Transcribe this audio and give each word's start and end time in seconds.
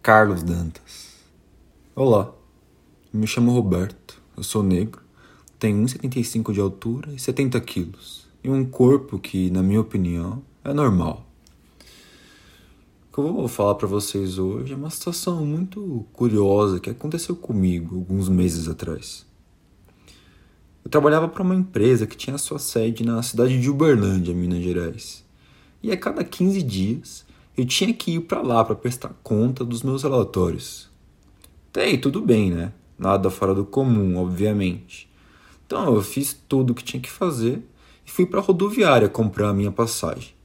Carlos 0.00 0.42
Dantas. 0.42 1.16
Olá, 1.94 2.32
me 3.12 3.26
chamo 3.26 3.52
Roberto, 3.52 4.22
eu 4.34 4.42
sou 4.42 4.62
negro, 4.62 5.02
tenho 5.58 5.84
1,75 5.84 6.54
de 6.54 6.60
altura 6.60 7.12
e 7.12 7.18
70 7.18 7.60
quilos 7.60 8.25
e 8.46 8.50
um 8.50 8.64
corpo 8.64 9.18
que, 9.18 9.50
na 9.50 9.62
minha 9.62 9.80
opinião, 9.80 10.40
é 10.62 10.72
normal. 10.72 11.26
O 13.10 13.14
que 13.14 13.18
eu 13.18 13.32
vou 13.32 13.48
falar 13.48 13.74
para 13.74 13.88
vocês 13.88 14.38
hoje 14.38 14.72
é 14.72 14.76
uma 14.76 14.90
situação 14.90 15.44
muito 15.44 16.06
curiosa 16.12 16.78
que 16.78 16.90
aconteceu 16.90 17.34
comigo 17.34 17.96
alguns 17.96 18.28
meses 18.28 18.68
atrás. 18.68 19.26
Eu 20.84 20.90
trabalhava 20.90 21.26
para 21.26 21.42
uma 21.42 21.54
empresa 21.54 22.06
que 22.06 22.16
tinha 22.16 22.38
sua 22.38 22.60
sede 22.60 23.04
na 23.04 23.20
cidade 23.22 23.60
de 23.60 23.68
Uberlândia, 23.68 24.32
Minas 24.32 24.62
Gerais. 24.62 25.24
E 25.82 25.90
a 25.90 25.96
cada 25.96 26.22
15 26.22 26.62
dias 26.62 27.26
eu 27.56 27.66
tinha 27.66 27.92
que 27.92 28.12
ir 28.12 28.20
para 28.20 28.42
lá 28.42 28.64
para 28.64 28.76
prestar 28.76 29.10
conta 29.24 29.64
dos 29.64 29.82
meus 29.82 30.04
relatórios. 30.04 30.88
Até 31.70 31.84
aí, 31.84 31.98
tudo 31.98 32.20
bem, 32.20 32.52
né? 32.52 32.72
Nada 32.96 33.28
fora 33.28 33.54
do 33.54 33.64
comum, 33.64 34.16
obviamente. 34.18 35.10
Então 35.66 35.92
eu 35.92 36.02
fiz 36.02 36.32
tudo 36.48 36.70
o 36.70 36.74
que 36.74 36.84
tinha 36.84 37.02
que 37.02 37.10
fazer 37.10 37.62
e 38.06 38.10
fui 38.10 38.24
para 38.24 38.38
a 38.38 38.42
rodoviária 38.42 39.08
comprar 39.08 39.48
a 39.48 39.54
minha 39.54 39.72
passagem. 39.72 40.36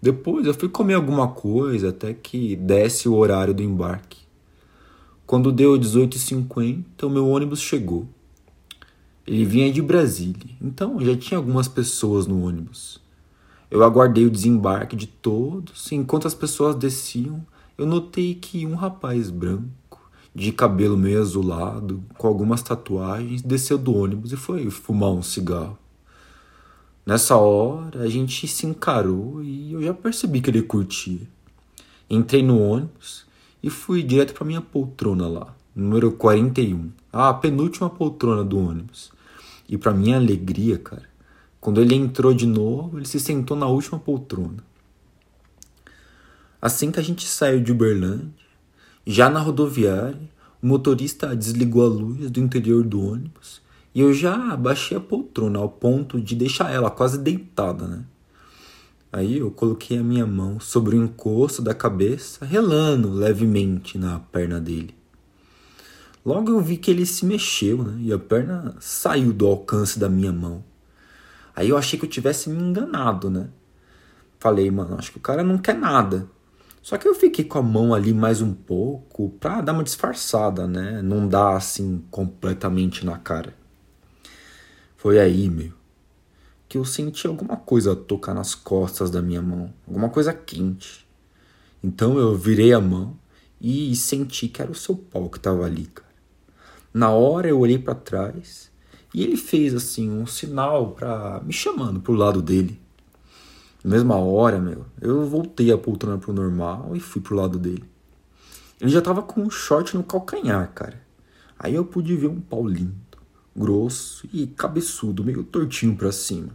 Depois 0.00 0.46
eu 0.46 0.54
fui 0.54 0.68
comer 0.68 0.94
alguma 0.94 1.28
coisa 1.28 1.88
até 1.88 2.14
que 2.14 2.54
desse 2.54 3.08
o 3.08 3.14
horário 3.16 3.52
do 3.52 3.62
embarque. 3.62 4.24
Quando 5.26 5.50
deu 5.50 5.72
18h50, 5.72 7.02
o 7.02 7.10
meu 7.10 7.26
ônibus 7.28 7.60
chegou. 7.60 8.06
Ele 9.26 9.44
vinha 9.44 9.72
de 9.72 9.82
Brasília, 9.82 10.54
então 10.62 11.00
já 11.00 11.16
tinha 11.16 11.36
algumas 11.36 11.66
pessoas 11.66 12.28
no 12.28 12.46
ônibus. 12.46 13.00
Eu 13.68 13.82
aguardei 13.82 14.24
o 14.24 14.30
desembarque 14.30 14.94
de 14.94 15.08
todos, 15.08 15.90
e 15.90 15.96
enquanto 15.96 16.28
as 16.28 16.34
pessoas 16.34 16.76
desciam, 16.76 17.44
eu 17.76 17.84
notei 17.84 18.36
que 18.36 18.64
um 18.64 18.76
rapaz 18.76 19.28
branco, 19.28 20.08
de 20.32 20.52
cabelo 20.52 20.96
meio 20.96 21.20
azulado, 21.20 22.04
com 22.16 22.28
algumas 22.28 22.62
tatuagens, 22.62 23.42
desceu 23.42 23.76
do 23.76 23.96
ônibus 23.96 24.30
e 24.30 24.36
foi 24.36 24.70
fumar 24.70 25.10
um 25.10 25.22
cigarro. 25.22 25.76
Nessa 27.06 27.36
hora, 27.36 28.02
a 28.02 28.08
gente 28.08 28.48
se 28.48 28.66
encarou 28.66 29.40
e 29.40 29.72
eu 29.72 29.80
já 29.80 29.94
percebi 29.94 30.40
que 30.40 30.50
ele 30.50 30.60
curtia. 30.60 31.20
Entrei 32.10 32.42
no 32.42 32.60
ônibus 32.60 33.24
e 33.62 33.70
fui 33.70 34.02
direto 34.02 34.34
para 34.34 34.44
minha 34.44 34.60
poltrona 34.60 35.28
lá, 35.28 35.54
número 35.72 36.10
41, 36.10 36.90
a 37.12 37.32
penúltima 37.32 37.88
poltrona 37.88 38.42
do 38.42 38.58
ônibus. 38.58 39.12
E 39.68 39.78
para 39.78 39.94
minha 39.94 40.16
alegria, 40.16 40.78
cara, 40.78 41.08
quando 41.60 41.80
ele 41.80 41.94
entrou 41.94 42.34
de 42.34 42.44
novo, 42.44 42.98
ele 42.98 43.06
se 43.06 43.20
sentou 43.20 43.56
na 43.56 43.68
última 43.68 44.00
poltrona. 44.00 44.64
Assim 46.60 46.90
que 46.90 46.98
a 46.98 47.04
gente 47.04 47.24
saiu 47.24 47.62
de 47.62 47.70
Uberlândia, 47.70 48.34
já 49.06 49.30
na 49.30 49.38
rodoviária, 49.38 50.28
o 50.60 50.66
motorista 50.66 51.36
desligou 51.36 51.84
a 51.84 51.88
luz 51.88 52.32
do 52.32 52.40
interior 52.40 52.82
do 52.82 53.00
ônibus 53.00 53.64
e 53.96 54.00
eu 54.02 54.12
já 54.12 54.54
baixei 54.54 54.94
a 54.94 55.00
poltrona 55.00 55.58
ao 55.58 55.70
ponto 55.70 56.20
de 56.20 56.34
deixar 56.34 56.70
ela 56.70 56.90
quase 56.90 57.16
deitada, 57.16 57.88
né? 57.88 58.04
Aí 59.10 59.38
eu 59.38 59.50
coloquei 59.50 59.96
a 59.96 60.02
minha 60.02 60.26
mão 60.26 60.60
sobre 60.60 60.96
o 60.96 61.02
encosto 61.02 61.62
da 61.62 61.72
cabeça, 61.72 62.44
relando 62.44 63.10
levemente 63.10 63.96
na 63.96 64.18
perna 64.18 64.60
dele. 64.60 64.94
Logo 66.22 66.50
eu 66.50 66.60
vi 66.60 66.76
que 66.76 66.90
ele 66.90 67.06
se 67.06 67.24
mexeu, 67.24 67.84
né? 67.84 67.96
E 68.02 68.12
a 68.12 68.18
perna 68.18 68.76
saiu 68.80 69.32
do 69.32 69.46
alcance 69.46 69.98
da 69.98 70.10
minha 70.10 70.30
mão. 70.30 70.62
Aí 71.54 71.70
eu 71.70 71.78
achei 71.78 71.98
que 71.98 72.04
eu 72.04 72.10
tivesse 72.10 72.50
me 72.50 72.62
enganado, 72.62 73.30
né? 73.30 73.48
Falei, 74.38 74.70
mano, 74.70 74.98
acho 74.98 75.10
que 75.10 75.16
o 75.16 75.22
cara 75.22 75.42
não 75.42 75.56
quer 75.56 75.74
nada. 75.74 76.28
Só 76.82 76.98
que 76.98 77.08
eu 77.08 77.14
fiquei 77.14 77.46
com 77.46 77.58
a 77.58 77.62
mão 77.62 77.94
ali 77.94 78.12
mais 78.12 78.42
um 78.42 78.52
pouco 78.52 79.30
pra 79.40 79.62
dar 79.62 79.72
uma 79.72 79.82
disfarçada, 79.82 80.66
né? 80.66 81.00
Não 81.00 81.26
dar 81.26 81.56
assim 81.56 82.04
completamente 82.10 83.06
na 83.06 83.16
cara. 83.16 83.64
Foi 84.96 85.18
aí, 85.20 85.48
meu, 85.50 85.72
que 86.68 86.78
eu 86.78 86.84
senti 86.84 87.26
alguma 87.26 87.56
coisa 87.56 87.94
tocar 87.94 88.34
nas 88.34 88.54
costas 88.54 89.10
da 89.10 89.20
minha 89.20 89.42
mão, 89.42 89.72
alguma 89.86 90.08
coisa 90.08 90.32
quente. 90.32 91.06
Então 91.82 92.18
eu 92.18 92.36
virei 92.36 92.72
a 92.72 92.80
mão 92.80 93.16
e 93.60 93.94
senti 93.94 94.48
que 94.48 94.60
era 94.60 94.70
o 94.70 94.74
seu 94.74 94.96
pau 94.96 95.28
que 95.28 95.36
estava 95.36 95.64
ali, 95.64 95.86
cara. 95.86 96.06
Na 96.92 97.10
hora 97.10 97.48
eu 97.48 97.58
olhei 97.58 97.78
para 97.78 97.94
trás 97.94 98.70
e 99.12 99.22
ele 99.22 99.36
fez 99.36 99.74
assim 99.74 100.10
um 100.10 100.26
sinal 100.26 100.92
para 100.92 101.40
me 101.44 101.52
chamando 101.52 102.00
pro 102.00 102.14
lado 102.14 102.40
dele. 102.40 102.80
Na 103.84 103.90
mesma 103.90 104.16
hora, 104.16 104.58
meu, 104.58 104.86
eu 105.00 105.24
voltei 105.26 105.70
a 105.70 105.78
poltrona 105.78 106.18
pro 106.18 106.32
normal 106.32 106.96
e 106.96 107.00
fui 107.00 107.20
pro 107.20 107.36
lado 107.36 107.58
dele. 107.58 107.84
Ele 108.80 108.90
já 108.90 109.00
tava 109.00 109.22
com 109.22 109.42
um 109.42 109.50
short 109.50 109.96
no 109.96 110.02
calcanhar, 110.02 110.72
cara. 110.74 111.00
Aí 111.58 111.74
eu 111.74 111.84
pude 111.84 112.16
ver 112.16 112.26
um 112.26 112.40
pau 112.40 112.64
grosso 113.56 114.28
e 114.32 114.46
cabeçudo, 114.46 115.24
meio 115.24 115.42
tortinho 115.42 115.96
para 115.96 116.12
cima. 116.12 116.50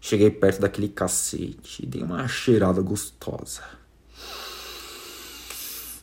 Cheguei 0.00 0.30
perto 0.30 0.60
daquele 0.60 0.88
cacete 0.88 1.82
e 1.82 1.86
dei 1.86 2.02
uma 2.02 2.28
cheirada 2.28 2.80
gostosa. 2.82 3.62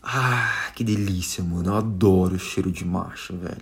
Ah, 0.02 0.72
que 0.76 0.84
delícia, 0.84 1.44
mano. 1.44 1.70
Eu 1.70 1.76
adoro 1.76 2.36
o 2.36 2.40
cheiro 2.40 2.72
de 2.72 2.84
macho, 2.84 3.38
velho. 3.38 3.62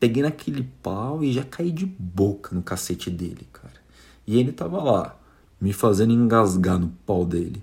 Peguei 0.00 0.22
naquele 0.22 0.68
pau 0.82 1.22
e 1.22 1.32
já 1.32 1.44
caí 1.44 1.70
de 1.70 1.86
boca 1.86 2.54
no 2.54 2.62
cacete 2.62 3.10
dele, 3.10 3.46
cara. 3.52 3.80
E 4.26 4.38
ele 4.38 4.52
tava 4.52 4.82
lá, 4.82 5.16
me 5.60 5.72
fazendo 5.72 6.12
engasgar 6.12 6.78
no 6.78 6.88
pau 7.06 7.24
dele. 7.24 7.62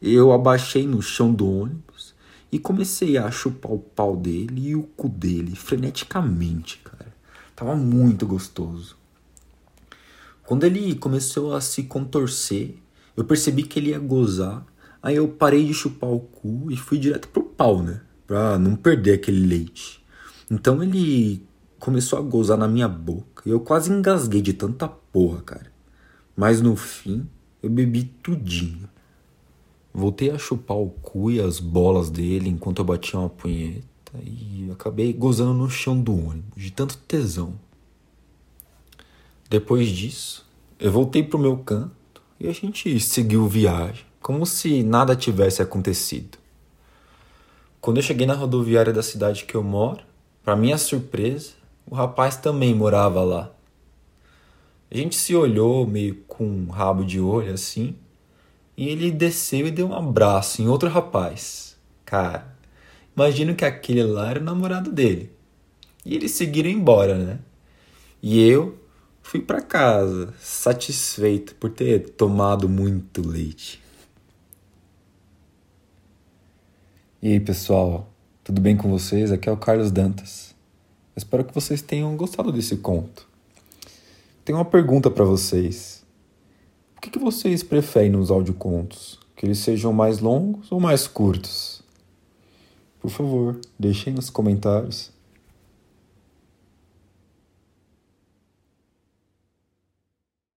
Eu 0.00 0.32
abaixei 0.32 0.86
no 0.86 1.02
chão 1.02 1.32
do 1.32 1.50
ônibus 1.50 2.14
e 2.52 2.58
comecei 2.58 3.16
a 3.16 3.30
chupar 3.30 3.72
o 3.72 3.78
pau 3.78 4.16
dele 4.16 4.68
e 4.68 4.76
o 4.76 4.82
cu 4.82 5.08
dele 5.08 5.54
freneticamente, 5.54 6.78
cara. 6.78 6.99
Tava 7.54 7.76
muito 7.76 8.26
gostoso. 8.26 8.96
Quando 10.44 10.64
ele 10.64 10.94
começou 10.94 11.54
a 11.54 11.60
se 11.60 11.84
contorcer, 11.84 12.74
eu 13.16 13.24
percebi 13.24 13.62
que 13.62 13.78
ele 13.78 13.90
ia 13.90 13.98
gozar. 13.98 14.66
Aí 15.02 15.16
eu 15.16 15.28
parei 15.28 15.64
de 15.64 15.72
chupar 15.72 16.10
o 16.10 16.20
cu 16.20 16.70
e 16.70 16.76
fui 16.76 16.98
direto 16.98 17.28
pro 17.28 17.42
pau, 17.42 17.82
né? 17.82 18.00
Pra 18.26 18.58
não 18.58 18.74
perder 18.74 19.14
aquele 19.14 19.46
leite. 19.46 20.04
Então 20.50 20.82
ele 20.82 21.46
começou 21.78 22.18
a 22.18 22.22
gozar 22.22 22.58
na 22.58 22.66
minha 22.66 22.88
boca 22.88 23.42
e 23.46 23.50
eu 23.50 23.60
quase 23.60 23.92
engasguei 23.92 24.42
de 24.42 24.52
tanta 24.52 24.88
porra, 24.88 25.40
cara. 25.42 25.72
Mas 26.36 26.60
no 26.60 26.76
fim, 26.76 27.28
eu 27.62 27.70
bebi 27.70 28.04
tudinho. 28.22 28.88
Voltei 29.92 30.30
a 30.30 30.38
chupar 30.38 30.76
o 30.76 30.90
cu 30.90 31.30
e 31.30 31.40
as 31.40 31.60
bolas 31.60 32.10
dele 32.10 32.48
enquanto 32.48 32.78
eu 32.78 32.84
batia 32.84 33.18
uma 33.18 33.28
punheta 33.28 33.89
e 34.24 34.70
acabei 34.72 35.12
gozando 35.12 35.54
no 35.54 35.70
chão 35.70 36.00
do 36.00 36.12
ônibus, 36.12 36.62
de 36.62 36.70
tanto 36.70 36.96
tesão. 36.98 37.54
Depois 39.48 39.88
disso, 39.88 40.46
eu 40.78 40.90
voltei 40.90 41.22
pro 41.22 41.38
meu 41.38 41.56
canto 41.58 42.22
e 42.38 42.48
a 42.48 42.52
gente 42.52 42.98
seguiu 43.00 43.46
viagem, 43.46 44.04
como 44.20 44.46
se 44.46 44.82
nada 44.82 45.16
tivesse 45.16 45.60
acontecido. 45.60 46.38
Quando 47.80 47.96
eu 47.96 48.02
cheguei 48.02 48.26
na 48.26 48.34
rodoviária 48.34 48.92
da 48.92 49.02
cidade 49.02 49.44
que 49.44 49.54
eu 49.54 49.62
moro, 49.62 50.04
para 50.42 50.56
minha 50.56 50.78
surpresa, 50.78 51.52
o 51.86 51.94
rapaz 51.94 52.36
também 52.36 52.74
morava 52.74 53.22
lá. 53.22 53.50
A 54.90 54.96
gente 54.96 55.16
se 55.16 55.34
olhou 55.34 55.86
meio 55.86 56.16
com 56.26 56.44
um 56.44 56.68
rabo 56.68 57.04
de 57.04 57.20
olho 57.20 57.52
assim, 57.52 57.94
e 58.76 58.88
ele 58.88 59.10
desceu 59.10 59.66
e 59.66 59.70
deu 59.70 59.88
um 59.88 59.94
abraço 59.94 60.62
em 60.62 60.68
outro 60.68 60.88
rapaz. 60.88 61.76
Cara, 62.04 62.56
Imagino 63.20 63.54
que 63.54 63.66
aquele 63.66 64.02
lá 64.02 64.30
era 64.30 64.40
o 64.40 64.42
namorado 64.42 64.90
dele. 64.90 65.30
E 66.06 66.14
eles 66.14 66.30
seguiram 66.30 66.70
embora, 66.70 67.18
né? 67.18 67.38
E 68.22 68.40
eu 68.40 68.78
fui 69.20 69.42
para 69.42 69.60
casa, 69.60 70.32
satisfeito 70.40 71.54
por 71.56 71.68
ter 71.68 72.12
tomado 72.12 72.66
muito 72.66 73.20
leite. 73.20 73.78
E 77.20 77.32
aí, 77.32 77.40
pessoal, 77.40 78.10
tudo 78.42 78.58
bem 78.58 78.74
com 78.74 78.90
vocês? 78.90 79.30
Aqui 79.30 79.50
é 79.50 79.52
o 79.52 79.56
Carlos 79.58 79.90
Dantas. 79.90 80.54
espero 81.14 81.44
que 81.44 81.54
vocês 81.54 81.82
tenham 81.82 82.16
gostado 82.16 82.50
desse 82.50 82.78
conto. 82.78 83.28
Tenho 84.46 84.56
uma 84.56 84.64
pergunta 84.64 85.10
para 85.10 85.26
vocês. 85.26 86.06
O 86.96 87.02
que, 87.02 87.10
que 87.10 87.18
vocês 87.18 87.62
preferem 87.62 88.12
nos 88.12 88.30
audiocontos? 88.30 89.18
Que 89.36 89.44
eles 89.44 89.58
sejam 89.58 89.92
mais 89.92 90.20
longos 90.20 90.72
ou 90.72 90.80
mais 90.80 91.06
curtos? 91.06 91.80
Por 93.00 93.10
favor, 93.10 93.58
deixem 93.78 94.12
nos 94.12 94.28
comentários. 94.28 95.10